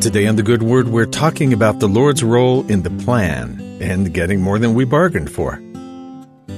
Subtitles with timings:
[0.00, 4.14] Today on The Good Word, we're talking about the Lord's role in the plan and
[4.14, 5.56] getting more than we bargained for.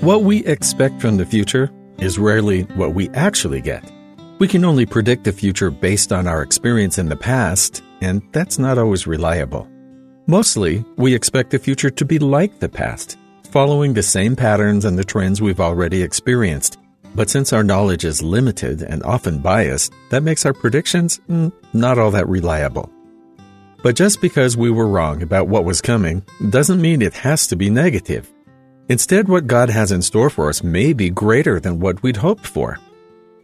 [0.00, 1.68] What we expect from the future
[1.98, 3.91] is rarely what we actually get.
[4.39, 8.61] We can only predict the future based on our experience in the past, and that's
[8.61, 9.68] not always reliable.
[10.29, 13.18] Mostly, we expect the future to be like the past,
[13.50, 16.79] following the same patterns and the trends we've already experienced.
[17.16, 21.99] But since our knowledge is limited and often biased, that makes our predictions mm, not
[21.99, 22.89] all that reliable.
[23.82, 27.57] But just because we were wrong about what was coming doesn't mean it has to
[27.57, 28.31] be negative.
[28.89, 32.47] Instead, what God has in store for us may be greater than what we'd hoped
[32.47, 32.78] for.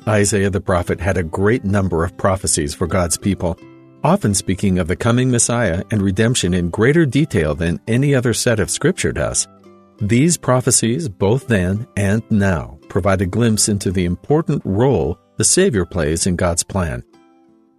[0.07, 3.59] Isaiah the prophet had a great number of prophecies for God's people,
[4.05, 8.61] often speaking of the coming Messiah and redemption in greater detail than any other set
[8.61, 9.49] of Scripture does.
[10.01, 15.85] These prophecies, both then and now, provide a glimpse into the important role the Savior
[15.85, 17.03] plays in God's plan.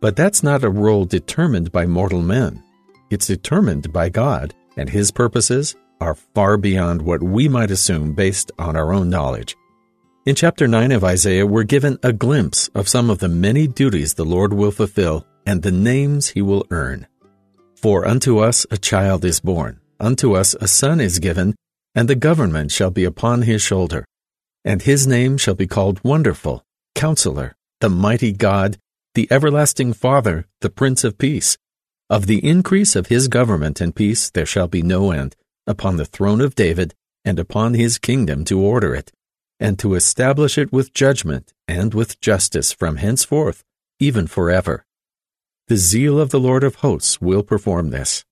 [0.02, 2.64] But that's not a role determined by mortal men.
[3.09, 8.52] It's determined by God, and His purposes are far beyond what we might assume based
[8.58, 9.55] on our own knowledge.
[10.25, 14.14] In chapter 9 of Isaiah, we're given a glimpse of some of the many duties
[14.14, 17.08] the Lord will fulfill and the names He will earn.
[17.75, 21.55] For unto us a child is born, unto us a son is given,
[21.95, 24.05] and the government shall be upon his shoulder.
[24.64, 28.77] And his name shall be called Wonderful, Counselor, the Mighty God,
[29.20, 31.58] the everlasting Father, the Prince of Peace.
[32.09, 35.36] Of the increase of his government and peace there shall be no end,
[35.67, 36.95] upon the throne of David,
[37.26, 39.11] and upon his kingdom to order it,
[39.59, 43.66] and to establish it with judgment and with justice from henceforth,
[44.00, 44.86] even forever.
[45.67, 48.23] The zeal of the Lord of hosts will perform this.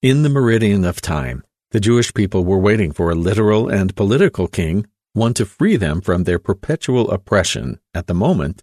[0.00, 4.46] In the meridian of time, the Jewish people were waiting for a literal and political
[4.46, 8.62] king, one to free them from their perpetual oppression, at the moment,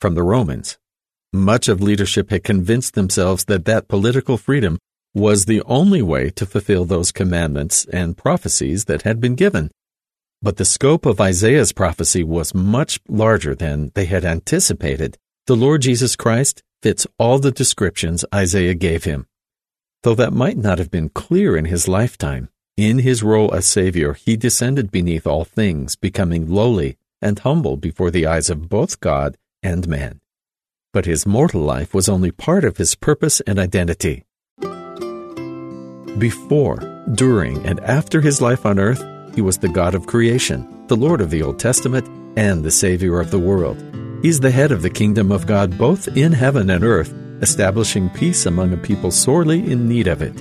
[0.00, 0.76] from the Romans.
[1.32, 4.78] Much of leadership had convinced themselves that that political freedom
[5.14, 9.70] was the only way to fulfill those commandments and prophecies that had been given.
[10.40, 15.18] But the scope of Isaiah's prophecy was much larger than they had anticipated.
[15.46, 19.26] The Lord Jesus Christ fits all the descriptions Isaiah gave him.
[20.04, 24.14] Though that might not have been clear in his lifetime, in his role as Savior,
[24.14, 29.36] he descended beneath all things, becoming lowly and humble before the eyes of both God
[29.62, 30.20] and man
[30.92, 34.24] but his mortal life was only part of his purpose and identity.
[36.18, 36.78] Before,
[37.14, 39.04] during, and after his life on earth,
[39.34, 43.20] he was the God of creation, the Lord of the Old Testament, and the Savior
[43.20, 43.82] of the world.
[44.22, 48.46] He's the head of the kingdom of God both in heaven and earth, establishing peace
[48.46, 50.34] among a people sorely in need of it.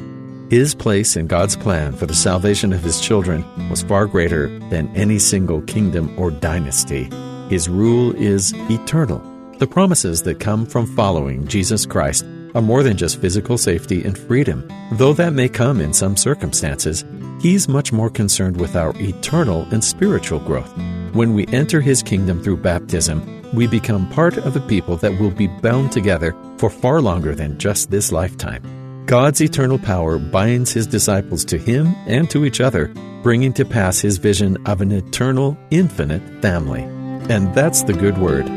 [0.49, 4.95] His place in God's plan for the salvation of his children was far greater than
[4.95, 7.09] any single kingdom or dynasty.
[7.49, 12.25] His rule is eternal the promises that come from following Jesus Christ
[12.55, 14.67] are more than just physical safety and freedom.
[14.93, 17.03] Though that may come in some circumstances,
[17.39, 20.75] He's much more concerned with our eternal and spiritual growth.
[21.13, 25.31] When we enter His kingdom through baptism, we become part of a people that will
[25.31, 28.63] be bound together for far longer than just this lifetime.
[29.05, 32.87] God's eternal power binds His disciples to Him and to each other,
[33.23, 36.81] bringing to pass His vision of an eternal, infinite family.
[37.29, 38.47] And that's the good word.